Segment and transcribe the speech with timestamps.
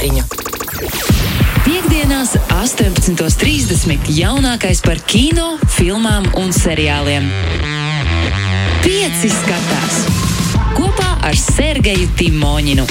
[0.00, 0.22] Bēriņu.
[1.60, 4.06] Piektdienās, 18.30.
[4.16, 7.26] jaunākais par kino, filmām un seriāliem.
[8.80, 9.98] Pieci skatās
[10.72, 12.86] kopā ar Sergeju Timoņinu.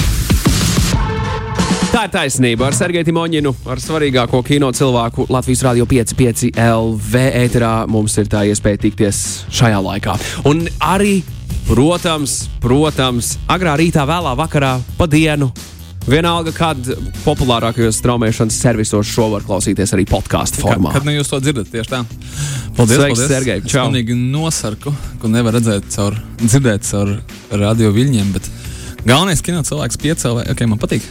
[1.90, 2.68] Tā ir taisnība.
[2.68, 8.44] Ar Sergeju Timoņinu, ar svarīgāko kino cilvēku Latvijas Rādio 5,5 LV ēterā mums ir tā
[8.52, 10.14] iespēja tikties šajā laikā.
[10.46, 11.24] Un arī,
[11.66, 15.50] protams, protams agrā rītā, vēlā vakarā, pa dienu.
[16.10, 16.78] Vienalga, kad
[17.24, 20.90] populārākajos straumēšanas servisos šo var klausīties arī podkāstu formā.
[20.96, 22.00] Kad nu jūs to dzirdat, tieši tā.
[22.76, 23.28] Paldies, Sveiks, paldies.
[23.30, 23.84] Sergej, Es čau.
[23.88, 24.92] pilnīgi nosarku,
[25.22, 27.12] ko nevar redzēt caur, dzirdēt caur
[27.60, 28.48] radio viļņiem, bet
[29.06, 31.06] galvenais kino cilvēks piecēlē, ok, man patīk.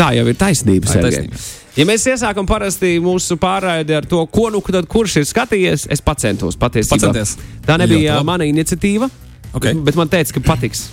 [0.00, 0.90] Tā jau ir taisnība.
[0.90, 1.30] Sergej.
[1.30, 1.44] taisnība.
[1.76, 6.00] Ja mēs iesākam parasti mūsu pārraidi ar to, ko nu tad kurš ir skatījies, es
[6.00, 7.12] pacentos patiesībā.
[7.12, 7.36] Pacenties.
[7.68, 9.10] Tā nebija mana iniciatīva,
[9.52, 9.70] Ok.
[9.84, 10.86] bet man teica, ka patiks.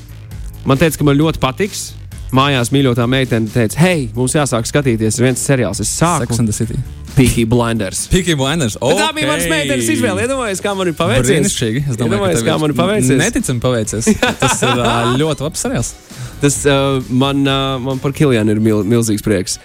[0.68, 1.94] Man teica, ka man ļoti patiks.
[2.34, 5.80] Mājās mīļotā meitene teica, hei, mums jāsāk skatīties viens seriāls.
[5.84, 6.80] Es sāku Sex and the City.
[7.14, 8.08] Peaky Blinders.
[8.10, 8.74] Peaky Blinders.
[8.82, 8.98] Okay.
[8.98, 10.24] Tā bija manas meitenes izvēle.
[10.26, 11.28] Iedomājieties, kā man ir paveicies.
[11.30, 11.84] Brīnišķīgi.
[11.92, 13.20] Es domāju, Iedomājieties, kā man ir paveicies.
[13.22, 14.10] Neticami paveicies.
[14.42, 14.82] Tas ir
[15.22, 15.92] ļoti labs seriāls.
[16.42, 19.60] Tas uh, man, uh, man par Kilianu ir mil, milzīgs prieks.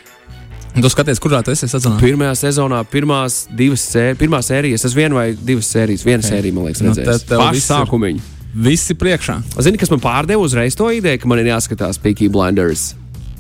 [0.78, 1.96] Tu skaties, kurā tu esi sezonā?
[2.04, 6.36] Pirmajā sezonā, pirmās divas sērijas, pirmā sērijas, tas viena vai divas sērijas, viena okay.
[6.36, 7.24] sērija, man liekas, Nu, redzēs.
[7.24, 8.20] te- tev Paši viss ir- sākumiņi.
[8.54, 9.40] Visi priekšā.
[9.60, 12.94] Zini, kas man pārdeva uzreiz to ideju, ka man ir jāskatās Peaky Blinders.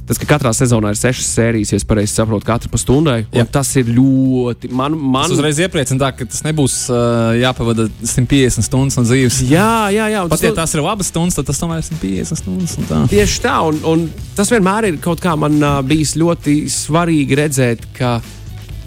[0.08, 3.18] Tas, ka katrā sezonā ir sešas sērijas, ja es pareizi saprotu, katra pa stundai.
[3.52, 4.70] Tas ir ļoti.
[4.72, 5.26] Man, man...
[5.28, 9.42] Tas uzreiz iepriecina, tā, ka tas nebūs uh, jāpavada 150 stundas no dzīves.
[9.50, 10.22] Jā, jā, jā.
[10.24, 12.78] Pat tas- ja tās ir labas stundas, tad tas tomēr ir 150 stundas.
[12.80, 13.02] un tā.
[13.12, 14.06] Tieši tā, un, un
[14.38, 18.16] tas vienmēr ir kaut kā man uh, bijis ļoti svarīgi redzēt, ka,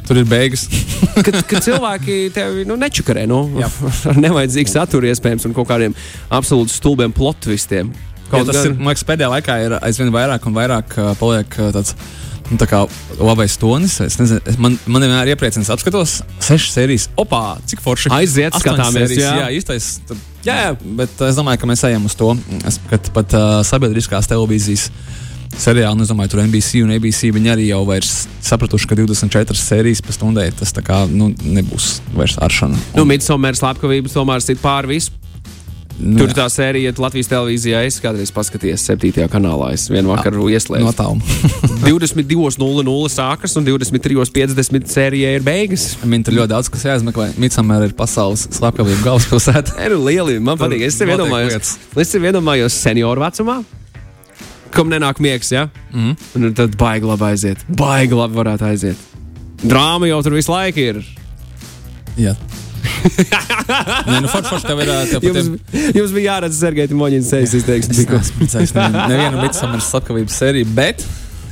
[0.08, 0.66] Tur ir beigas.
[1.26, 5.96] ka, ka cilvēki tevi nu, nečakarē nu, ar nevajadzīgu saturu, iespējams, un kaut kādiem
[6.34, 7.94] absolūti stulbiem plot twistiem.
[8.32, 11.72] Kaut tas ir, man liekas, pēdējā laikā ir aizvien vairāk un vairāk uh, paliek uh,
[11.76, 11.96] tāds.
[12.52, 12.82] Nu, tā kā
[13.16, 13.94] labais tonis.
[14.04, 17.06] Es nezinu, man, man vienmēr ir iepriecināts, apskatos, sešas sērijas.
[17.22, 18.12] Opā, cik forši.
[18.12, 19.36] Aiziet, skatāmies, sērijas, jā.
[19.40, 19.88] jā, īstais.
[20.44, 22.34] Jā, jā, bet es domāju, ka mēs ejam uz to.
[22.68, 24.90] Es, kad pat uh, sabiedriskās televīzijas
[25.58, 27.84] seriāli, nu, es domāju, tur NBC un ABC viņi arī jau
[28.42, 32.80] sapratuši, ka 24 sērijas pa stundai tas tā kā nu, nebūs vairs aršana.
[32.98, 35.18] Nu, Midsummer slepkavības tomēr sit pāri visu.
[36.02, 36.36] Nu, Tur jā.
[36.40, 37.82] tā sērija Latvijas televīzijā.
[37.86, 39.28] Es kādreiz paskatījos 7.
[39.30, 39.68] kanālā.
[39.76, 40.86] Es vienu vakaru ieslēdzu.
[40.88, 41.22] no tāluma.
[41.86, 45.92] 22.00 sākas un 23.50 sērijai ir beigas.
[46.02, 47.28] Viņa tur ļoti daudz kas jāizmeklē.
[47.42, 49.78] Midsommar ir pasaules slepkavība galvaspilsēta.
[49.86, 50.88] Ir lieli, man patīk.
[50.88, 53.60] Es sev iedomājos, es sev iedomājos senioru vecumā,
[54.76, 55.68] kam nenāk miegs, ja?
[55.94, 56.16] Mhm.
[56.40, 57.66] Un tad baigi labi aiziet.
[57.70, 59.08] Baigi labi varētu aiziet.
[59.62, 61.02] Drāma jau tur visu laiku ir.
[62.20, 62.34] Jā.
[63.02, 64.90] Nē, nu, forši, forši, tev ir.
[65.12, 65.50] Tev Jums,
[65.98, 68.00] jums bija jāredz Sergeita Moņina sejas izteiksmes.
[68.02, 68.74] Es neesmu redzējis
[69.10, 71.06] nevienu- Midsommar slepkavības sēriju, bet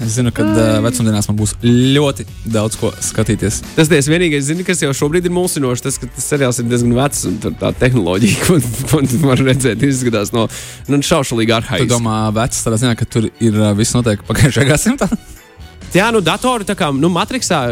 [0.04, 3.62] es zinu, ka uh, vecumdienās man būs ļoti daudz ko skatīties.
[3.76, 6.96] Tas tas vienīgais, zini, kas jau šobrīd ir mulsinošs, tas, ka tas seriāls ir diezgan
[6.98, 8.60] vecs un tur tā tehnoloģija, ko,
[8.92, 10.48] ko tu vari redzēt, izskatās no
[10.92, 11.90] nu, šaušalīgi Tu arhaiska.
[11.92, 15.10] domā, vecs tādā ziņā, ka tur ir uh, viss notiek pagājušajā gadsimtā?
[15.98, 17.64] Jā, nu, datori tā kā, nu, Matrixā.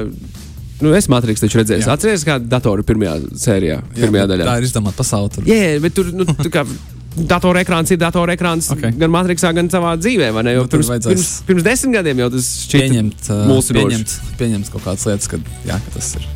[0.81, 1.95] Nu, es Matrix taču redzēju, Jā.
[1.95, 4.45] atceries, kā datori pirmajā sērijā, pirmajā daļā.
[4.45, 5.31] Tā ir izdomāta pasaule.
[5.33, 5.47] Tur.
[5.49, 6.65] Jā, jā, bet tur, nu, tu kā.
[7.17, 8.83] Datora ekrāns ir datora ekrāns Ok.
[8.99, 10.29] gan Matrixā, gan savā dzīvē.
[10.45, 13.87] Nu, tur pirms, pirms, pirms desmit gadiem jau tas šķiet Pieņemt, mulsinoši.
[13.87, 16.27] pieņemt, pieņemt kaut kādas lietas, kad, jā, ka tas ir.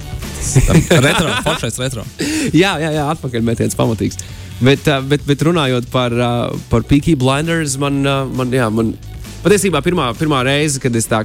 [1.06, 2.06] retro, foršais retro.
[2.58, 4.18] Jā, jā, jā atpakaļmetiens pamatīgs.
[4.62, 6.14] Bet, bet, bet runājot par,
[6.70, 8.02] par Peaky Blinders, man,
[8.34, 8.94] man, jā, man
[9.46, 11.24] patiesībā pirmā, pirmā reize, kad es tā.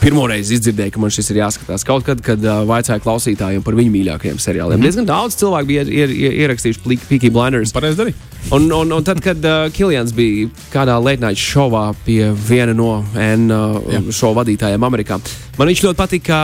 [0.00, 1.84] Pirmo reizi izdzirdēju, ka man šis ir jāskatās.
[1.84, 4.80] Kaut kad, kad uh, vaicāju klausītājiem par viņu mīļākajiem seriāliem.
[4.80, 4.86] Mm.
[4.86, 7.74] Diezgan daudz cilvēku bija ier, ier, ier, ierakstījuši Peaky Blinders.
[7.76, 8.30] Pareizi darīja.
[8.56, 13.02] Un, un, un tad, kad uh, Kilians bija kādā late night šovā pie viena no
[13.12, 15.20] N uh, šovu vadītājiem Amerikā,
[15.60, 16.40] man viņš ļoti patika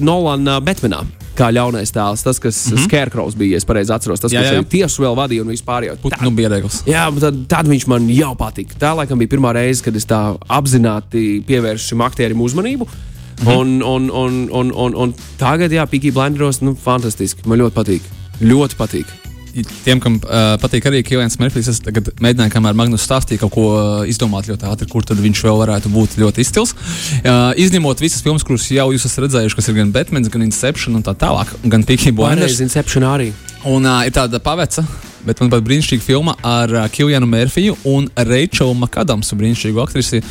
[0.00, 1.04] Nolana Batmanā.
[1.36, 2.84] Kā ļaunais tēls, tas, kas mm -hmm.
[2.84, 4.60] Scarecrows bija, ja es pareizi atceros, tas, Jā, kas jā, jā.
[4.60, 5.96] arī tiesu vēl vadīja un vispār jau.
[6.02, 6.82] Putnu biedēgls.
[6.86, 8.74] Jā, bet tad, tad viņš man jau patika.
[8.78, 12.86] Tā laikam bija pirmā reize, kad es tā apzināti pievēršu šim aktierim uzmanību.
[12.86, 13.56] Mm -hmm.
[13.58, 17.42] un, un, un, un, un, un tagad, jā, Pikī Blenderos, nu, fantastiski.
[17.44, 18.02] Man ļoti patīk.
[18.40, 19.25] Ļoti patīk.
[19.84, 23.66] Tiem, kam uh, patīk arī Kilians Mērfijs, es tagad mēģināju, kamēr Magnus stāstīja kaut ko
[23.72, 26.74] uh, izdomāt ļoti ātri, kur tad viņš vēl varētu būt ļoti izcils.
[27.22, 30.98] Uh, izņemot visas filmas, kuras jau jūs esat redzējuši, kas ir gan Batman, gan Inception
[30.98, 32.16] un tā tālāk, gan Blinders.
[32.16, 33.32] Blinders Inception arī.
[33.66, 34.84] Un uh, ir tāda paveca,
[35.26, 40.22] bet man pat brīnišķīga filma ar uh, Kilianu Mērfiju un Reičelu Makadamsu, brīnišķīgu aktrisi.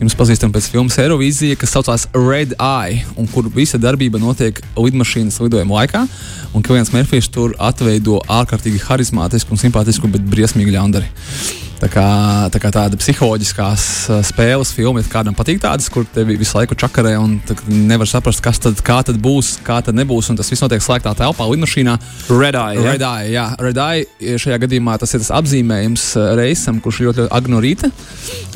[0.00, 5.40] Jums pazīstama pēc filmas Eirovīzija, kas saucās Red Eye, un kur visa darbība notiek lidmašīnas
[5.44, 6.04] lidojuma laikā.
[6.56, 11.12] Un Kilians Mērfijs tur atveido ārkārtīgi harizmātisku un simpātisku, bet briesmīgu ļaundari.
[11.78, 12.04] Tā kā,
[12.50, 16.74] tā kā tāda psiholoģiskās uh, spēles filma, ja kādam patīk tādas, kur tevi visu laiku
[16.78, 17.36] čakarē un
[17.70, 20.32] nevar saprast, kas tad, tad būs, kā tad nebūs.
[20.32, 21.94] Un tas viss notiek slēgtā telpā, lidmašīnā.
[22.32, 22.82] Red Eye.
[22.82, 23.12] Red ja?
[23.20, 26.08] Eye, jā, Red Eye šajā gadījumā tas ir tas apzīmējums
[26.40, 27.92] reisam, kurš ļoti, ļoti agri no rīta.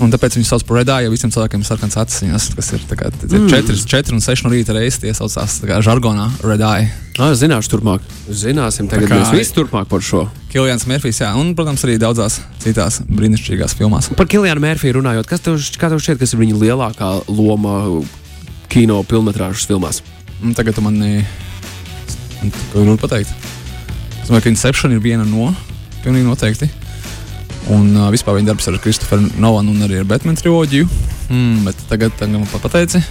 [0.02, 2.82] Un tāpēc viņi sauc par Red Eye, jo visiem cilvēkiem ir sarkans acis, kas ir
[2.90, 4.18] 4 mm.
[4.18, 6.90] un 6 no rīta reizes, tie saucās žargonā Red Eye.
[7.20, 8.04] Ah, zināšu, turpmāk.
[8.32, 10.22] Zināsim, tagad kā, mēs visi turpmāk par šo.
[10.52, 14.08] Kiljans Mērfijs, jā, un, protams, arī daudzās citās brīnišķīgās filmās.
[14.16, 17.74] Par Kiljanu Mērfiju runājot, kas tev, tev šķiet, kas ir viņa lielākā loma
[18.72, 20.00] kino filmas filmās?
[20.40, 21.28] Un tagad man ir
[22.72, 23.34] grūti pateikt.
[24.22, 25.50] Es domāju, ka Inception ir viena no,
[26.06, 26.70] pilnīgi noteikti.
[27.76, 30.88] Un uh, vispār viņa darbs ar Kristoferu Nolanu un arī ar Batman triloģiju.
[31.28, 33.04] Mm, bet tagad, tagad man pateici,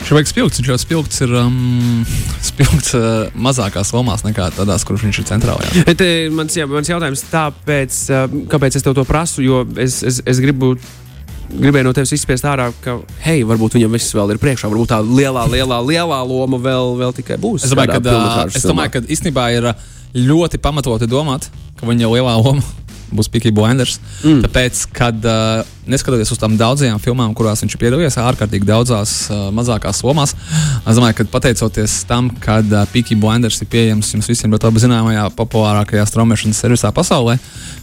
[0.00, 2.04] Viņš vajag spilgts, jau spilgts ir um,
[2.44, 5.86] spilgts uh, mazākās lomās nekā tādās, kur viņš ir centrālajā.
[5.88, 6.04] Bet,
[6.34, 10.42] mans, jā, mans jautājums tāpēc, uh, kāpēc es tev to prasu, jo es, es, es
[10.42, 10.76] gribu
[11.46, 14.98] gribēju no tevis izspiest ārā, ka, hei, varbūt viņam viss vēl ir priekšā, varbūt tā
[15.02, 17.66] lielā, lielā, lielā loma vēl, vēl tikai būs.
[17.66, 18.16] Es domāju, ka,
[18.50, 19.70] es domāju, ka īstenībā ir
[20.16, 22.64] ļoti pamatoti domāt, ka viņa lielā loma
[23.14, 24.00] būs Pikī Blinders.
[24.24, 24.42] Mm.
[24.46, 29.46] Tāpēc, kad uh, neskatoties uz tām daudzajām filmām, kurās viņš ir piedalījies, ārkārtīgi daudzās uh,
[29.54, 30.34] mazākās lomās,
[30.82, 34.82] es domāju, ka pateicoties tam, ka uh, Pikī Blinders ir pieejams jums visiem ļoti labi
[34.84, 37.36] zināmajā, populārākajā straumēšanas servisā pasaulē,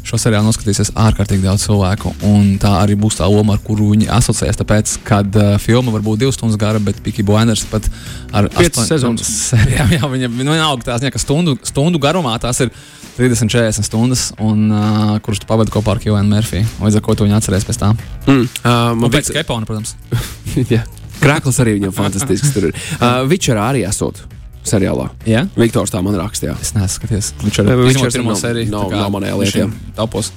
[0.04, 2.12] šo seriālu noskatīsies ārkārtīgi daudz cilvēku.
[2.28, 4.60] Un tā arī būs tā loma, ar kuru viņi asociēs.
[4.60, 7.88] Tāpēc, kad uh, filma var būt divas stundas gara, bet Pikī Blinders pat
[8.36, 12.74] ar piecas sezonas sērijām, jā, viņa vienalga tās, ja, stundu, stundu garumā tās ir
[13.18, 14.32] 30, 40 stundas.
[14.42, 16.64] Un, uh, kurus tu pavadi kopā ar Kjūnu Murphy.
[16.82, 17.93] Līdz ar to tu viņu atceries pēc tam.
[18.28, 18.44] Mm.
[18.44, 19.96] Uh, man pēc Kepona, protams.
[20.74, 20.86] yeah.
[21.24, 22.54] Krāklis arī viņam fantastisks.
[22.56, 22.80] Tur ir.
[23.00, 24.24] Uh, Vičerā arī esot
[24.68, 25.10] seriālā.
[25.28, 26.56] Jā, Viktors tā man rakstīja.
[26.64, 27.32] Es neesmu skatījies.
[27.44, 28.72] Viņš ir pirmā sērija.
[28.72, 29.66] Nav, nav, nav manējā lietā.
[29.98, 30.32] Tapos.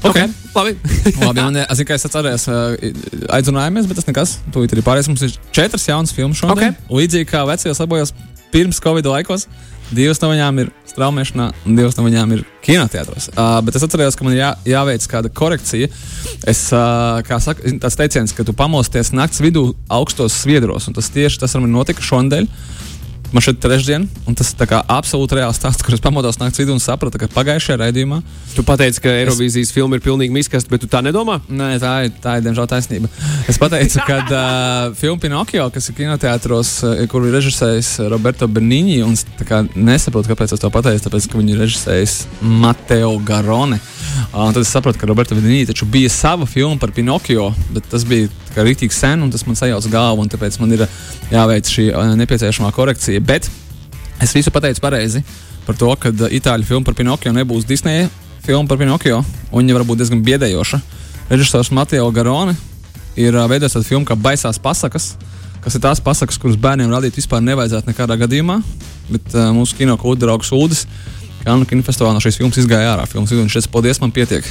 [0.00, 0.26] Okay.
[0.26, 0.28] okay.
[0.54, 0.74] Labi.
[1.24, 2.74] Labi, man, es tikai atceros, uh,
[3.36, 4.36] aizrunājamies, bet tas nekas.
[4.54, 5.10] Tūlīt arī pārējais.
[5.12, 6.76] Mums ir četras jaunas filmas šodien.
[6.76, 6.92] Okay.
[7.00, 8.14] Līdzīgi kā vecajos labojos
[8.52, 9.48] pirms Covid laikos.
[9.90, 13.30] Divas no viņām ir straumēšanā, un divas no viņām ir kinoteātros.
[13.32, 15.88] Uh, bet es atceros, ka man jā, jāveic kāda korekcija.
[16.50, 21.10] Es, uh, kā saka, tas teiciens, ka tu pamosties naktas vidū augstos sviedros, un tas
[21.10, 22.46] tieši tas ar mani notika šonadēļ.
[23.30, 26.82] Man šeit ir trešdiena, un tas ir absolūti reāls stāsts, kurš pamodos naktas vidū un
[26.82, 28.18] sapratu, ka pagājušajā raidījumā.
[28.56, 29.74] Tu pateici, ka Eirovīzijas es...
[29.74, 31.38] filma ir pilnīgi miskasta, bet tu tā nedomā?
[31.46, 33.10] Nē, tā ir, tā ir diemžēl taisnība.
[33.46, 36.72] Es pateicu, ka uh, filma Pinocchio, kas ir kinoteātros,
[37.12, 39.14] kur ir režisējis Roberto Benigni, un
[39.46, 43.78] kā, nesaprotu, kāpēc es to pateicu, tāpēc, ka viņu ir režisējis Mateo Garone.
[44.32, 47.88] Uh, un tad es sapratu, ka Roberto Benigni taču bija sava filma par Pinocchio, bet
[47.90, 50.84] tas bija rīktīgi sen, un tas man sajauca galvu, un tāpēc man ir
[51.32, 53.22] jāveic šī uh, nepieciešamā korekcija.
[53.26, 53.48] Bet
[54.22, 55.24] es visu pateicu pareizi
[55.66, 58.08] par to, ka uh, itāļu filma par Pinocchio nebūs Disneja
[58.44, 59.20] filma par Pinocchio,
[59.50, 60.80] un viņa var būt diezgan biedējoša.
[61.30, 62.54] Režisors Mateo Garone
[63.18, 65.12] ir uh, veidojis tādu filmu kā Baisās pasakas,
[65.60, 68.60] kas ir tās pasakas, kuras bērniem radīt vispār nevajadzētu nekādā gadījumā.
[69.10, 70.52] Bet uh, mūsu kino kūda draugs
[71.40, 73.06] Ulris Kānu kinofestivālā no šīs filmas izgāja ārā.
[73.08, 74.44] Filmas izgāja, viņš teica, paldies, man pietiek.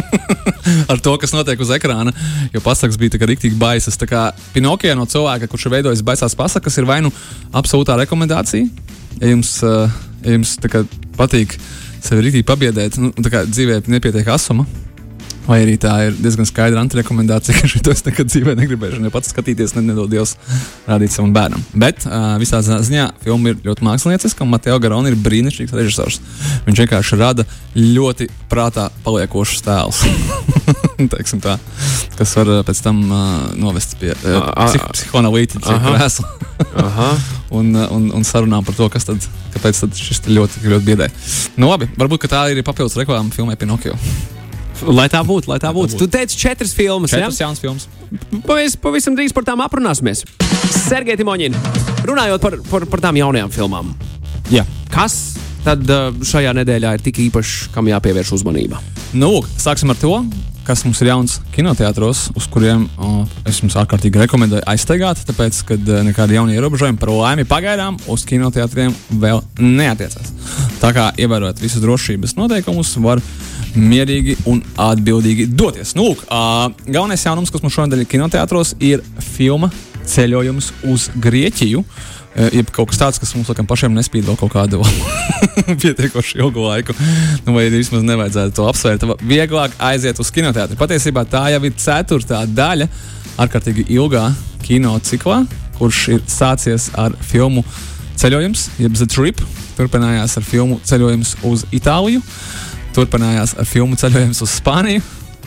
[0.90, 2.12] Ar to, kas notiek uz ekrāna,
[2.54, 3.98] jo pasakas bija tā rīktīgi baisas.
[3.98, 7.10] Tā kā Pinokija no cilvēka, kurš ir veidojis baisās pasakas, ir vai nu
[7.52, 8.70] absolūtā rekomendācija,
[9.18, 10.84] ja jums, eh, ja jums kā,
[11.18, 11.58] patīk
[12.04, 14.68] sevi rīktīgi pabiedēt, nu, tā kā dzīvē nepietiek asuma
[15.44, 19.32] Vai arī tā ir diezgan skaidra antirekomendācija, ka šo es nekad dzīvē negribēju ne pats
[19.34, 20.36] skatīties, ne nedod Dievs
[20.88, 21.64] rādīt savam bērnam.
[21.76, 26.20] Bet uh, visā ziņā filma ir ļoti mākslinieciska, un Mateo Garoni ir brīnišķīgs režisors.
[26.68, 27.46] Viņš vienkārši rada
[27.76, 30.04] ļoti prātā paliekošus tēlus.
[31.44, 31.58] tā,
[32.16, 33.24] kas var pēc tam uh,
[33.60, 36.30] novest pie uh, psih psihoanalītiķa krēsla.
[37.58, 41.10] un, un, un sarunām par to, kas tad, kāpēc tad šis ļoti, ļoti biedē.
[41.58, 43.98] Nu, labi, varbūt tā ir papildus reklāma filmai Pinocchio.
[44.84, 45.96] Lai tā būtu, lai tā būtu.
[46.00, 47.12] Tu teici, četras filmas.
[47.14, 47.46] Četras ja?
[47.46, 47.86] jaunas filmas.
[48.44, 50.24] Mēs pavisam drīz par tām aprunāsimies.
[50.74, 51.56] Sergei Timoņin,
[52.04, 53.94] runājot par, par, par tām jaunajām filmām.
[54.52, 54.66] Jā.
[54.92, 58.82] Kas tad uh, šajā nedēļā ir tik īpašs, kam jāpievērš uzmanība?
[59.16, 60.12] Nu, sāksim ar to,
[60.66, 65.78] kas mums ir jauns kinoteātros, uz kuriem uh, es jums ārkārtīgi rekomendēju aiztaigāt, tāpēc, ka
[65.78, 68.92] uh, nekādi jaunie ierobežojumi par laimi pagaidām uz kinoteātriem
[69.24, 70.32] vēl neatiecās.
[70.82, 73.22] Tā kā ievērot visus drošības noteikumus, var
[73.76, 75.94] mierīgi un atbildīgi doties.
[75.98, 79.04] Nu, lūk, uh, galvenais jaunums, kas mums šodien ir kinoteātros, ir
[79.34, 79.70] filma
[80.04, 81.80] Ceļojums uz Grieķiju.
[82.34, 84.82] Uh, jeb kaut kas tāds, kas mums laikam pašiem nespīd vēl kaut kādu
[85.82, 86.96] pietiekoši ilgu laiku,
[87.46, 89.06] nu, vai vismaz nevajadzētu to apsvērt.
[89.22, 90.78] Vieglāk aiziet uz kinoteātri.
[90.80, 92.90] Patiesībā tā jau ir ceturtā daļa
[93.44, 94.28] ārkārtīgi ilgā
[94.64, 95.42] kino ciklā,
[95.78, 97.64] kurš ir sācies ar filmu
[98.14, 99.40] Ceļojums, jeb The Trip.
[99.74, 102.22] Turpinājās ar filmu Ceļojums uz Itāliju.
[102.94, 105.02] Turpinājās ar filmu Ceļojums uz Spāniju.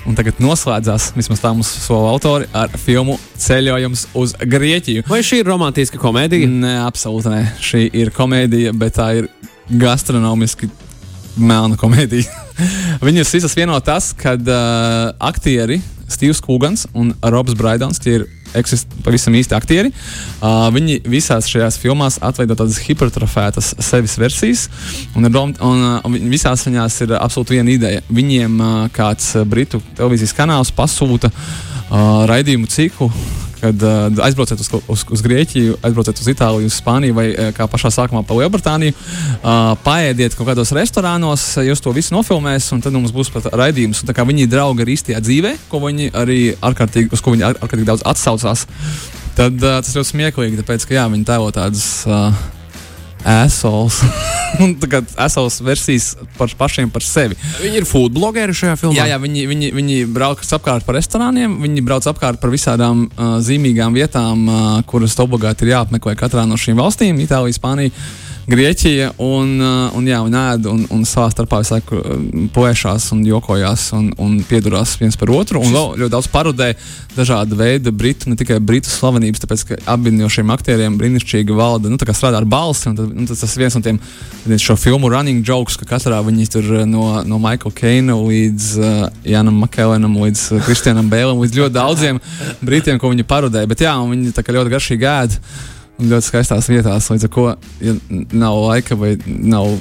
[0.07, 5.03] Un tagad noslēdzās, vismaz tā mūsu soli autori, ar filmu Ceļojums uz Grieķiju.
[5.09, 6.47] Vai šī ir romantiska komēdija?
[6.47, 7.41] Nē, absolūti nē.
[7.63, 9.27] Šī ir komēdija, bet tā ir
[9.67, 10.69] gastronomiski
[11.35, 12.45] melna komēdija.
[13.07, 18.27] Viņus visas vieno tas, ka uh, aktieri Steve's Kūgans un Robs Braidons tie ir
[18.57, 19.91] eksist, pavisam īsti aktieri.
[20.39, 24.67] Uh, viņi visās šajās filmās atveido tādas hipertrofētas sevis versijas,
[25.15, 28.03] un, ir, un, un visās viņās ir absolūti viena ideja.
[28.09, 33.11] Viņiem uh, kāds britu televīzijas kanāls pasūta uh, raidījumu ciklu,
[33.57, 37.65] kad uh, aizbrauciet uz, uz, uz Grieķiju, aizbrauciet uz Itāliju, uz Spāniju vai uh, kā
[37.69, 42.95] pašā sākumā pa Lielbritāniju, uh, paēdiet kaut kādos restorānos, jūs to visu nofilmēs, un tad
[42.95, 44.03] mums būs pat raidījums.
[44.03, 47.89] Un, viņi ir draugi arī īstajā dzīvē, ko viņi arī ārkārtīgi, uz ko viņi ārkārtīgi
[47.89, 48.67] daudz atsaucās.
[49.37, 51.89] Tad uh, tas ļoti smieklīgi, tāpēc, ka jā, viņi tēlo tādas.
[52.09, 52.56] Uh,
[53.25, 54.01] Esols.
[54.81, 57.37] Tagad esols versijas par pašiem par sevi.
[57.61, 58.97] Viņi ir food blogeri šajā filmā.
[58.99, 63.37] Jā, jā viņi, viņi, viņi brauc apkārt pa restorāniem, viņi brauc apkārt par visādām uh,
[63.43, 67.95] zīmīgām vietām, uh, kuras obligāti ir jāapmeklē katrā no šīm valstīm- Itālija, Spānija.
[68.47, 72.21] Grieķija, un, uh, un, jā, un ēd, un, un savā starpā visu laiku uh,
[72.55, 75.59] plēšās un jokojās un, un piedurās viens par otru.
[75.59, 76.69] Un vēl ļoti daudz parodē
[77.17, 81.91] dažāda veida britu, ne tikai britu slavenības, tāpēc ka abi no šiem aktieriem brīnišķīgi valda,
[81.91, 82.87] nu, strādā ar balsi.
[82.87, 83.99] Tad, nu, tas ir viens no tiem
[84.63, 89.07] šo filmu running jokes, ka katrā viņi tur uh, no, no Michaela Keina līdz uh,
[89.27, 92.23] Janam Makelenam, līdz uh, Kristianam Bēlam, līdz ļoti daudziem
[92.69, 93.67] britiem, ko viņi parodē.
[93.67, 95.43] Bet jā, viņi tā kā ļoti garšīgi ēd
[96.01, 97.09] ļoti skaistās vietās.
[97.11, 97.45] Līdz ar to,
[97.83, 97.95] ja
[98.31, 99.71] nav laika vai nav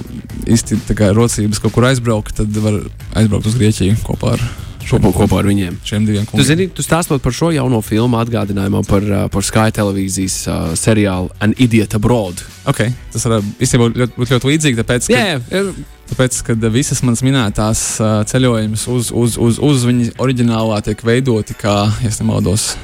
[0.48, 0.80] īsti
[1.16, 2.80] rocības kaut kur aizbraukt, tad var
[3.18, 4.46] aizbraukt uz Grieķiju kopā ar.
[4.86, 5.80] Kopā, kopā ar viņiem.
[5.82, 6.38] Šiem diviem kungiem.
[6.38, 11.32] Tu, zini, tu stāstot par šo jauno filmu atgādinājumu par, par Sky televīzijas uh, seriālu
[11.42, 12.38] An Idiot Abroad.
[12.70, 12.94] Okay.
[13.10, 15.72] Tas var īstenībā būt ļoti, ļoti līdzīgi, tāpēc, ka, yeah, yeah.
[16.12, 21.58] tāpēc, kad visas manas minētās uh, ceļojumus uz, uz, uz, uz viņa oriģinālā tiek veidoti
[21.58, 22.76] kā, ja nemaldos,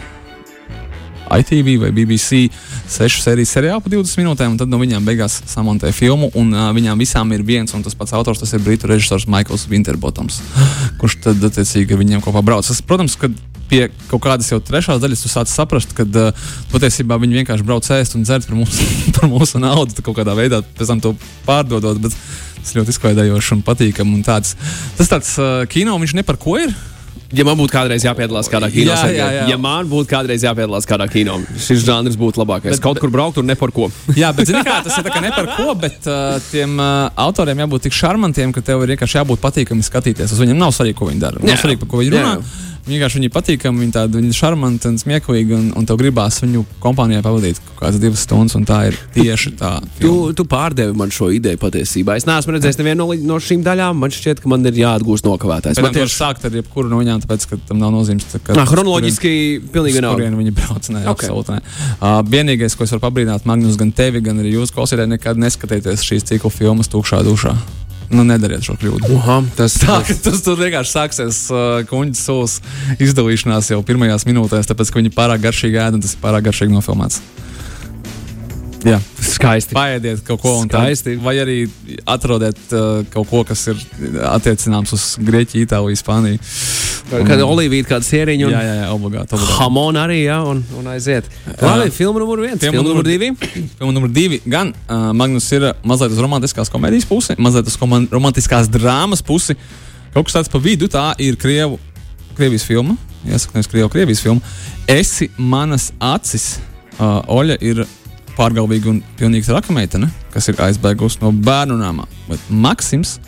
[1.41, 2.49] ITV vai BBC
[2.91, 6.31] sešu sēriju seriālu pa 20 minūtēm, un tad no viņiem beigās samontē filmu.
[6.39, 9.69] Un, uh, viņām visām ir viens un tas pats autors, tas ir britu režisors Maikls
[9.71, 10.43] Winterbottoms,
[11.01, 12.69] kurš tad attiecīgi viņiem kopā brauc.
[12.69, 13.31] Tas, protams, ka
[13.73, 17.89] pie kaut kādas jau trešās daļas, tu sāc saprast, ka uh, patiesībā viņi vienkārši brauc
[17.97, 21.17] ēst un dzert par mūsu, par mūsu naudu, kaut kādā veidā pēc tam to
[21.49, 22.01] pārdodot.
[22.03, 22.17] Bet
[22.62, 24.23] tas ļoti izklaidējoši un patīkami.
[24.27, 24.55] Tas
[25.11, 26.75] tāds uh, kino, viņš ne par ko ir
[27.33, 29.45] ja man būtu kādreiz jāpiedalās kādā kino, jā, jā, jā.
[29.53, 32.77] ja man būtu kādreiz jāpiedalās kādā kino, šis žanrs būtu labākais.
[32.77, 33.89] Bet, Kaut kur braukt un ne par ko.
[34.23, 37.89] jā, bet zini, kā, tas ir ne par ko, bet uh, tiem uh, autoriem jābūt
[37.89, 40.35] tik šarmantiem, ka tev ir vienkārši jābūt patīkami skatīties.
[40.35, 41.43] Uz viņiem nav svarīgi, ko viņi dara.
[41.43, 42.37] Nav svarīgi, par ko viņi runā.
[42.37, 42.71] Jā.
[42.83, 47.23] Vienkārši viņi patīkami, viņi tādi viņi šarmanti un smieklīgi, un, un tev gribās viņu kompānijā
[47.23, 49.71] pavadīt kaut kādas divas stundas, un tā ir tieši tā.
[50.01, 52.17] tu, tu pārdevi man šo ideju patiesībā.
[52.19, 54.01] Es neesmu redzējis nevienu no, no šīm daļām.
[54.03, 55.79] Man šķiet, ka man ir jāatgūst nokavētais.
[55.83, 58.27] Man tieši sākt ar jebkuru no viņām, tāpēc, ka tam nav nozīmes.
[58.43, 59.33] Ka, Nā, chronoloģiski
[59.71, 60.19] pilnīgi vienalga.
[60.19, 61.31] Kurien viņi brauc, ne, okay.
[61.31, 61.62] absolūti ne.
[62.01, 66.03] Uh, vienīgais, ko es varu pabrīdināt, Magnus, gan tevi, gan arī jūs klausītāji, nekad neskatieties
[66.09, 67.55] šīs ciklu filmas tukšā dušā.
[68.12, 69.09] Nu, nedariet šo kļūdu.
[69.16, 72.59] Uha, tas tā, tas tur vienkārši sāksies uh, kuģa sūs
[73.00, 76.76] izdalīšanās jau pirmajās minūtēs, tāpēc ka viņi pārāk garšīgi ēd un tas ir pārāk garšīgi
[76.76, 77.23] nofilmēts.
[78.83, 79.76] Jā, skaisti.
[79.76, 81.57] Paiediet kaut ko tādu, vai arī
[82.11, 83.78] atrodiet uh, kaut ko, kas ir
[84.26, 86.42] attiecināms uz Grieķiju, Itāliju, Spāniju.
[87.11, 89.57] Kad olīvija, kāda sēriņa un jā, jā, jā, obligāti, obligāti.
[89.59, 91.29] hamon arī, jā, un, un aiziet.
[91.61, 93.31] Labi, uh, filma numur viens, filma, filma numur divi.
[93.79, 97.79] filma numur divi gan uh, Magnus ir mazliet uz romantiskās komēdijas pusi, mazliet uz
[98.13, 99.59] romantiskās drāmas pusi.
[100.13, 101.81] Kaut kas tāds pa vidu, tā ir Krievu,
[102.37, 102.97] Krievijas filma.
[103.27, 104.55] Jāsaka, nevis Krievu, Krievijas filma.
[104.91, 106.55] Esi manas acis.
[106.99, 107.85] Uh, Oļa ir
[108.37, 112.07] pārgalvīga un pilnīgi traka meitene, kas ir aizbēgusi no bērnu nama.
[112.29, 113.19] Bet Maksims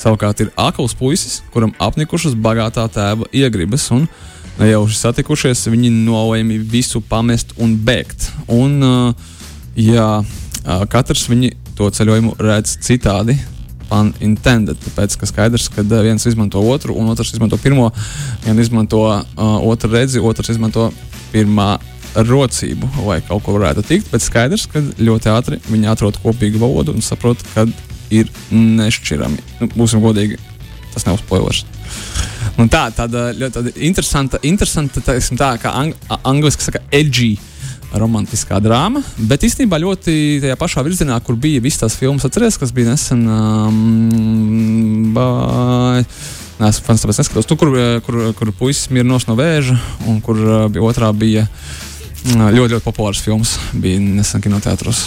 [0.00, 3.90] savukārt ir akls puisis, kuram apnikušas bagātā tēva iegribas.
[3.94, 4.08] Un,
[4.56, 8.30] Nejauši satikušies, viņi nolēma visu pamest un bēgt.
[8.48, 8.78] Un,
[9.76, 10.06] jā,
[10.88, 13.36] katrs viņi to ceļojumu redz citādi.
[13.92, 17.90] Unintended, tāpēc, ka skaidrs, ka viens izmanto otru, un otrs izmanto pirmo,
[18.42, 19.20] viens izmanto uh,
[19.60, 20.88] otru redzi, otrs izmanto
[21.30, 21.76] pirmā
[22.16, 26.96] rocību, lai kaut ko varētu tikt, bet skaidrs, ka ļoti ātri viņi atrod kopīgu valodu
[26.96, 27.66] un saprot, ka
[28.14, 29.42] ir nešķirami.
[29.60, 30.38] Nu, būsim godīgi,
[30.94, 31.64] tas nav spoilers.
[32.60, 35.92] Un tā, tāda ļoti tāda interesanta, interesanta tā, tā kā ang
[36.24, 37.34] angliski saka, edgy
[37.96, 42.74] romantiskā drāma, bet īstenībā ļoti tajā pašā virzienā, kur bija visas tās filmas, atcerieties, kas
[42.76, 43.22] bija nesen.
[43.30, 45.28] Um, bā,
[46.56, 47.44] Nē, es tam neskatos.
[47.44, 47.74] Tur, kur,
[48.06, 49.74] kur, kur puisis mirst no vēža,
[50.08, 51.74] un kur uh, otrā bija uh,
[52.26, 55.04] Ļoti, ļoti populārs filmas bija nesen kinoteātros.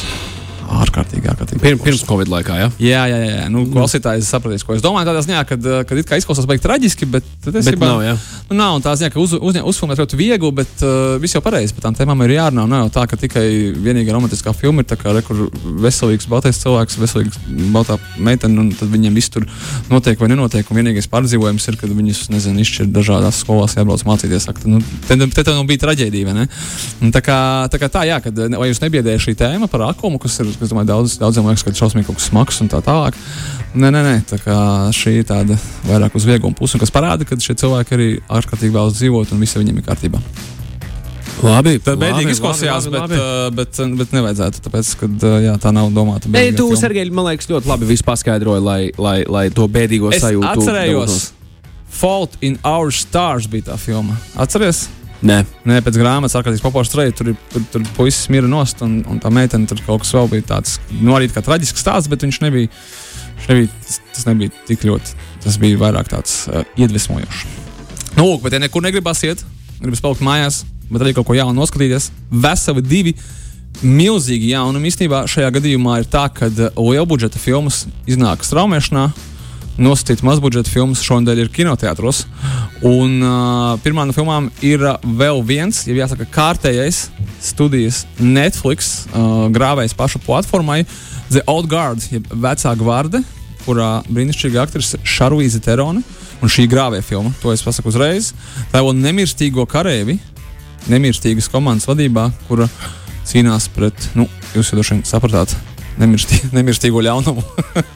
[0.70, 1.62] Ārkārtīgi, ārkārtīgi.
[1.64, 2.68] Pirms, pirms Covid laikā, jā.
[2.84, 3.46] Jā, jā, jā.
[3.52, 5.08] Nu, klausītājs sapratīs, ko es domāju.
[5.10, 8.16] Tādā ziņā, kad, uh, kad it kā izklausās baigi traģiski, bet tas Bet nav, jā.
[8.50, 11.42] Nu, nav un tā ziņā, ka uz, uz, uzfilmēt ļoti viegli, bet uh, viss jau
[11.46, 11.76] pareizi.
[11.78, 12.66] Par tām tēmām ir jārunā.
[12.70, 13.46] Nav tā, ka tikai
[13.78, 15.48] vienīgā romantiskā filma ir tā kā re, kur
[15.86, 17.42] veselīgs baltais cilvēks, veselīgs
[17.74, 19.48] baltā meitene, un tad viņiem viss tur
[19.90, 20.70] notiek vai nenotiek.
[20.70, 24.50] Un vienīgais pārdzīvojums ir, kad viņus, nezinu, izšķir dažādās skolās, jābrauc mācīties.
[24.50, 26.48] Saka, nu, te, te, te nu bija traģēdija, vai ne?
[27.04, 27.40] Un tā kā
[27.72, 30.70] tā, kā tā jā, kad, vai jūs nebiedējat šī tēma par akumu, kas ir, kas,
[30.74, 33.18] domāju, daudz, daudziem liekas, ka šausmīgi kaut kas smags un tā tālāk.
[33.74, 34.56] Nē, nē, nē, tā kā
[34.96, 38.08] šī ir tāda vairāk uz vieglumu pusi, kas parāda, ka šie cilvēki arī
[38.39, 40.22] ārkārtīgi vēlas dzīvot un viss viņiem ir kārtībā.
[41.39, 43.16] Labi, Tā bēdīgi izklausījās, labi, bet, labi.
[43.16, 46.28] uh, bet, uh, bet nevajadzētu, tāpēc, ka uh, jā, tā nav domāta.
[46.28, 46.66] Bēdīga tu.
[46.75, 50.50] Sergei, man liekas, ļoti labi visu paskaidroji, lai, lai, lai to bēdīgo Es sajūtu.
[50.50, 51.20] atcerējos.
[52.00, 54.18] Fault in Our Stars bija tā filma.
[54.36, 54.89] Atceries?
[55.20, 57.18] Nē, Nē, pēc grāmatas ārkārtīgi populārs trījus.
[57.20, 60.46] Tur, tur, tur puisis mira nost, un, un tā meitene tur kaut kas vēl bija
[60.54, 62.72] tāds, nu, arī kā traģisks stāsts, bet viņš nebija,
[63.36, 65.18] viņš nebija tas, tas nebija tik ļoti.
[65.44, 67.44] Tas bija vairāk tāds uh, iedvesmojošs.
[68.16, 69.44] Nu, lūk, bet ja nekur negribas iet,
[69.82, 73.16] gribas palikt mājās, bet arī kaut ko jaunu noskatīties, veseli divi.
[73.84, 79.06] Milzīgi jaunumi īstenībā šajā gadījumā ir tā, ka liela budžeta filmas iznāk straumēšanā,
[79.79, 82.25] nosacīt mazbudžeta filmas šonadēļ ir kinoteātros.
[82.86, 87.07] Un uh, pirmā no filmām ir uh, vēl viens, ja jāsaka, kārtējais
[87.43, 90.83] studijas Netflix uh, grāvējs pašu platformai,
[91.29, 93.24] The Old Guard, jeb vecā gvarde,
[93.65, 96.03] kurā brīnišķīga aktrise Šarvīze Terone.
[96.39, 98.31] Un šī grāvēja filma, to es pasaku uzreiz.
[98.71, 100.15] Tā ir nemirstīgo kareivi,
[100.88, 102.69] nemirstīgas komandas vadībā, kura
[103.27, 105.51] cīnās pret, nu, jūs jau droši vien sapratāt,
[106.00, 107.44] nemirstī, nemirstīgo ļaunumu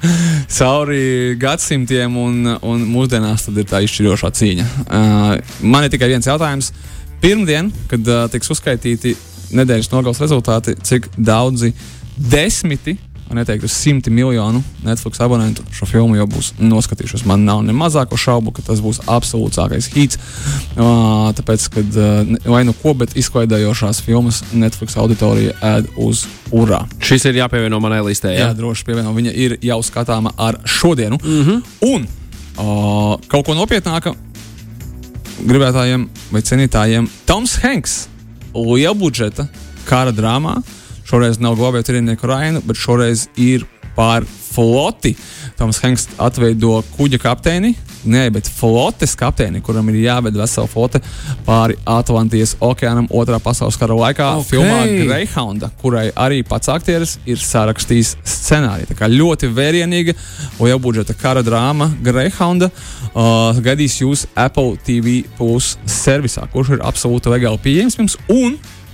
[0.57, 4.67] cauri gadsimtiem, un, un mūsdienās tad ir tā izšķirošā cīņa.
[4.83, 6.73] Uh, man ir tikai viens jautājums.
[7.23, 9.15] Pirmdien, kad uh, tiks uzskaitīti
[9.55, 11.71] nedēļas nogales rezultāti, cik daudzi
[12.17, 12.97] desmiti,
[13.33, 17.25] neteiktu simti miljonu Netflix abonentu šo filmu jau būs noskatījušies.
[17.29, 20.19] Man nav ne mazāko šaubu, ka tas būs absolūtākais hits.
[20.75, 26.83] Uh, tāpēc, kad uh, vai nu ko, bet izklaidējošās filmas Netflix auditorija ēd uz urā.
[26.99, 28.33] šis ir jāpievieno manai listē.
[28.33, 29.15] Jā, Jā, droši pievienot.
[29.15, 31.19] Viņa ir jau skatāma ar šodienu.
[31.23, 31.61] Mm -hmm.
[31.93, 32.07] Un
[32.57, 34.15] uh, kaut ko nopietnāku
[35.43, 38.07] gribētājiem vai cienītājiem- Toms Hanks,
[38.53, 39.47] liela budžeta
[39.85, 40.61] kara drāmā.
[41.07, 45.15] Šoreiz nav glābējis tirnieku Rainu, bet šoreiz ir pār floti.
[45.57, 47.73] Toms Hanks atveido kuģa kapteini,
[48.09, 51.01] ne, bet flotes kapteini, kuram ir jāved vesela flote
[51.45, 54.29] pāri Atlantijas okeānam otrā pasaules kara laikā.
[54.41, 54.49] Ok.
[54.51, 58.91] Filmā Greyhounda, kurai arī pats aktieris ir sarakstījis scenāriju.
[58.91, 60.17] Tā kā ļoti vērienīga,
[60.59, 67.33] liela budžeta kara drāma Greyhounda uh, gaidīs jūs Apple TV Plus servisā, kurš ir absolūti
[67.33, 68.17] legāli pieejams jums.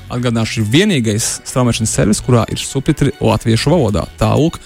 [0.10, 4.08] Atgādināšu, ir vienīgais straumēšanas servis, kurā ir subtitri latviešu valodā.
[4.20, 4.58] Tālāk,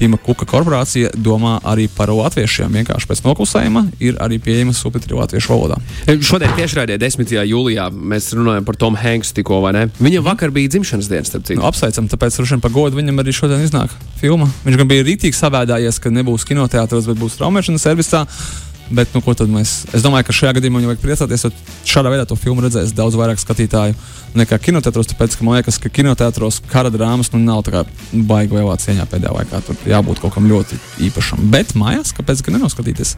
[0.00, 2.72] Tīma Kuka korporācija domā arī par latviešiem.
[2.78, 5.76] Vienkārši pēc noklusējuma ir arī pieejama subtitri latviešu valodā.
[6.24, 7.34] Šodien tiešraidē 10.
[7.50, 9.82] jūlijā mēs runājam par Tomu Hanksu tikko, vai ne?
[10.00, 11.60] Viņam vakar bija dzimšanas diena, starp citu.
[11.60, 14.48] Nu, apsveicam, tāpēc vien par godu viņam arī šodien iznāk filma.
[14.64, 18.24] Viņš gan bija rītīgi savēdājies, ka nebūs kinoteātros, bet būs traumēšanas servisā.
[18.90, 19.84] Bet, nu, ko tad mēs?
[19.94, 21.50] Es domāju, ka šajā gadījumā viņam vajag priecāties, jo
[21.86, 23.94] šādā veidā to filmu redzēs daudz vairāk skatītāju
[24.38, 25.12] nekā kinoteātros.
[25.12, 29.06] Tāpēc, ka man liekas, ka kinoteātros kara drāmas nu, nav tā kā baigi lielā cieņā
[29.12, 29.62] pēdējā laikā.
[29.68, 31.46] Tur jābūt kaut kam ļoti īpašam.
[31.54, 33.14] Bet mājās, kāpēc gan nenoskatīties?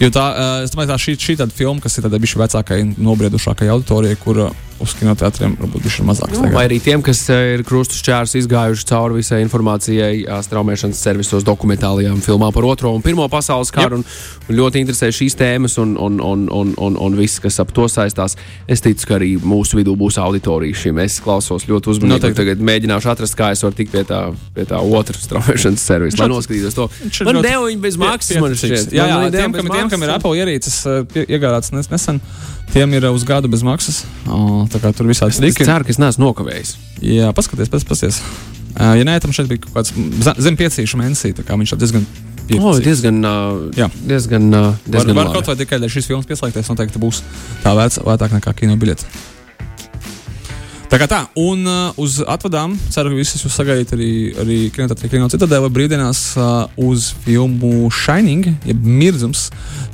[0.00, 2.80] Jo tā, eh, es domāju, tā šī, šī tāda filma, kas ir tāda bijusi vecākai,
[2.96, 4.44] nobriedušākai auditorijai, kur
[4.82, 6.32] uz kinoteātriem varbūt ir mazāk.
[6.36, 10.98] Nu, vai arī tiem, kas eh, ir krustus čērs izgājuši cauri visai informācijai, ā, straumēšanas
[11.06, 14.00] servisos, dokumentālajām filmām par otro un pirmo pasaules karu.
[14.00, 14.04] Un,
[14.48, 17.86] un ļoti interesē šīs tēmas un, un, un, un, un, un viss, kas ap to
[17.92, 18.36] saistās.
[18.66, 20.98] Es ticu, ka arī mūsu vidū būs auditorija šim.
[21.04, 22.12] Es klausos ļoti uzmanīgi.
[22.18, 22.40] Noteikti.
[22.42, 24.22] Tagad mēģināšu atrast, kā es varu tikt pie tā,
[24.56, 26.88] pie tā otra straumēšanas servisa, lai Viņš- noskatītos to.
[27.04, 28.40] viņš Man ļoti deva viņa bez maksas.
[28.42, 28.92] man šķiet.
[28.96, 30.14] Jā, jā viņa deva tiem, kam, tiem, kam ir.
[30.16, 30.76] Apple ierīces
[31.26, 32.20] iegādātas nes- nesen,
[32.72, 34.02] tiem ir uh, uz gadu bez maksas.
[34.26, 35.64] O, Tā kā tur visādi Es triki.
[35.68, 36.74] ceru, ka es neesmu nokavējis.
[37.04, 38.20] Jā, paskaties, pēc pasies.
[38.72, 39.92] Uh, ja nē, tam šeit bija kaut kāds
[40.40, 42.06] zem piecīšu mēnesī, tā kā viņš ir diezgan.
[42.42, 42.84] O, pieticīgs.
[42.84, 43.34] diezgan, ā,
[43.78, 43.86] Jā.
[44.08, 45.36] diezgan, Var, diezgan var labi.
[45.38, 47.20] kaut vai tikai dēļ šīs filmas pieslēgties, noteikti būs
[47.62, 49.06] tā vērts, lētāk nekā kino biļete.
[50.92, 54.08] Tā kā tā, un uh, uz atvadām ceru, ka visi jūs sagaidāt arī,
[54.42, 59.46] arī kinoteātrī, kino citadēlē brīvdienās uh, uz filmu Shining, jeb Mirdzums,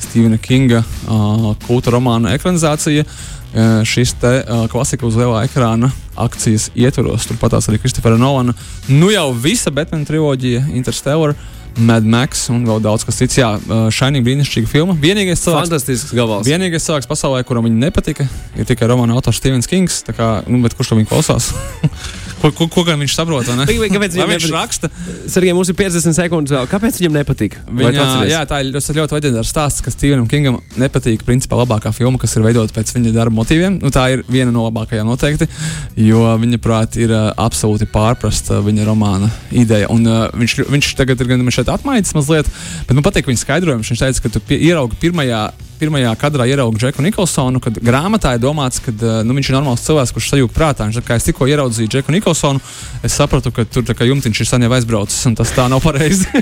[0.03, 3.05] Stevena Kinga uh, kulta romāna ekranizācija.
[3.07, 8.57] Uh, šis te uh, klasika uz lielā ekrāna akcijas ietvaros, turpatās arī Kristofera Nolana.
[8.91, 11.39] Nu jau visa Batman triloģija, Interstellar.
[11.79, 13.39] Mad Max un vēl daudz kas cits.
[13.39, 14.97] Jā, uh, Shining brīnišķīga filma.
[14.99, 16.49] Vienīgais cilvēks, Fantastisks gabals.
[16.49, 20.03] Vienīgais cilvēks pasaulē, kuram viņa nepatika, ir tikai romāna autors Stevens Kings.
[20.07, 21.53] tā Kā, nu, bet kurš to viņa klausās?
[22.39, 23.49] Ko, ko, ko gan viņš saprot?
[23.91, 24.91] kāpēc viņam viņš raksta?
[25.31, 26.69] Sergei, mums ir 50 sekundes vēl.
[26.71, 27.57] Kāpēc viņam nepatīk?
[27.67, 32.37] Viņa, jā, tā ir ļoti leģendārs stāsts, ka Stevenam Kingam nepatīk principā labākā filma, kas
[32.39, 33.81] ir veidota pēc viņa darba motīviem.
[33.83, 35.49] Nu, tā ir viena no labākajām noteikti,
[36.09, 39.91] jo viņa prāt ir uh, absolūti pārprasta viņa romāna ideja.
[39.95, 42.51] Un, uh, viņš, viņš tagad ir gan šeit atmaiņas mazliet,
[42.87, 43.91] bet man patīk viņa skaidrojums.
[43.91, 45.49] Viņš teica, ka tu pie, ieraugi pirmajā.
[45.79, 49.85] Pirmajā kadrā ieraugu Džeku Nikolsonu, kad grāmatā ir domāts, ka uh, nu, viņš ir normāls
[49.87, 50.89] cilvēks, kurš sajūta prātā.
[50.89, 52.63] Viņš, kā es tikko ieraudzīju Džeku Nikolsonu,
[53.07, 56.27] es sapratu, ka tur kā jumtiņš ir sen jau aizbraucis, un tas tā nav pareizi.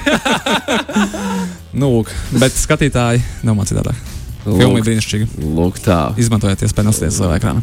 [1.76, 2.08] Nu, lūk,
[2.40, 3.98] bet skatītāji domā citādāk.
[4.46, 5.26] Filma ir brīnišķīga.
[5.56, 5.98] Lūk, tā.
[6.22, 7.60] Izmantojiet, iespēju nosties savā ekrānā.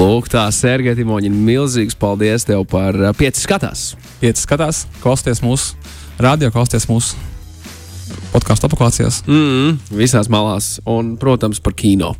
[0.00, 3.92] Lūk, tā, Sergei Timoņin, milzīgs paldies tev par pieci skatās.
[4.22, 5.76] Pieci skatās, klausieties mūsu
[6.22, 7.20] radio, klausieties mūsu
[8.32, 9.22] podkāstu apakācijās.
[9.28, 12.12] Mm, visās malās, un, protams, par kino.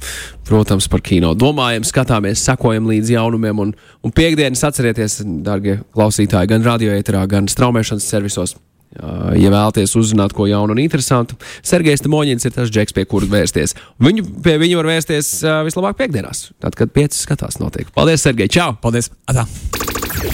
[0.48, 1.32] Protams, par kino.
[1.38, 8.10] Domājam, skatāmies, sakojam līdz jaunumiem, un, un piekdienas atcerieties, darbie klausītāji, gan radioetrā, gan straumēšanas
[8.14, 8.56] servisos.
[8.92, 13.72] Ja vēlaties uzzināt ko jaunu un interesantu, Sergejs Timoņins ir tas džeks, pie kura vērsties.
[14.04, 15.30] Viņu, pie viņa var vērsties
[15.64, 17.88] vislabāk piekdienās, tad, kad pieci skatās notiek.
[17.96, 18.52] Paldies, Sergej!
[18.52, 18.74] Čau!
[18.84, 19.08] Paldies!
[19.32, 19.46] Atā.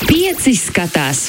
[0.08, 1.28] Pieci skatās!